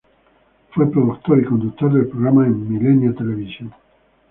[0.71, 3.71] Fue productor y conductor de programas en Milenio Televisión.